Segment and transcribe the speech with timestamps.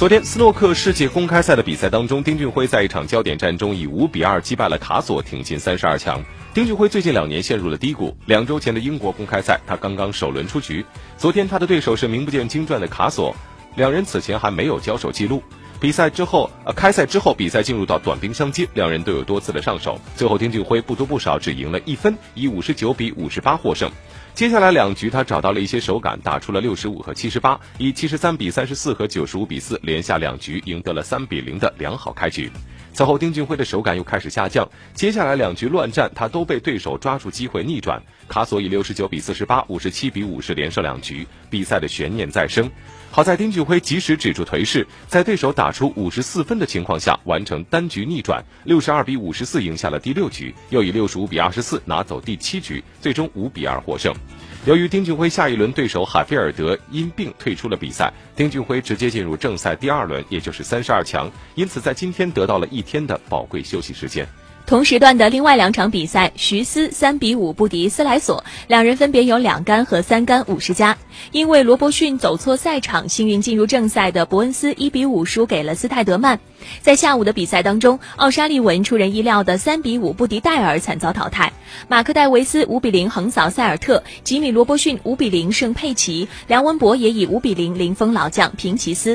[0.00, 6.24] 昨天，斯诺克世界公开赛的比赛当中，丁俊晖在一场焦点战中以五比二击败了卡索，挺进三十二强。
[6.54, 10.82] 丁俊晖最近两年陷入了低谷，两周前的英国公开赛，他刚刚首轮出局。
[11.18, 13.36] 昨天，他的对手是名不见经传的卡索，
[13.76, 15.42] 两人此前还没有交手记录。
[15.80, 23.90] 比赛之后，呃，开赛之后，比赛进入到短兵相接，两人都有多次的上手，最后丁俊晖不多不少只赢了一分，以五十九比五十八获胜。
[24.34, 32.50] 接下来两局，他找到了一些手感，打出了六十五和七十八，以七十三比三十四和九十五比四连下两局，赢得了三比零的良好开局。
[32.92, 38.02] 此后，丁俊晖的手感又开始下降，接下来两局乱战，他都被对手抓住机会逆转。
[38.28, 42.70] 卡索以六十九比四十八、五十七比五十连胜两局，比赛的悬念再生。
[43.12, 54.14] 好在丁俊晖及时止住颓势，在对手打出五十四分的情况下，完成单局逆转，六十二比五十四赢下了第六局，又以六十五比二十四拿走第七局，最终五比二获胜。
[54.66, 64.28] 由于丁俊晖下一轮对手海菲尔德因病退出了比赛，丁俊晖直接进入正赛第二轮，也就是三十二强，因此在今天得到了一天的宝贵休息时间。
[64.70, 70.96] 同时段的另外两场比赛，徐思三比五不敌斯莱索，两人分别有两杆和三杆五十加。
[71.32, 76.38] 因为罗伯逊走错赛场，幸运进入正赛的伯恩斯一比五输给了斯泰德曼。
[76.82, 81.52] 在下午的比赛当中，奥沙利文出人意料的三比五不敌戴尔，惨遭淘汰。
[81.88, 89.08] 马克戴维斯五比零横扫塞尔特，吉米罗伯逊五比零胜佩奇，梁文博也以五比零零封老将平奇斯。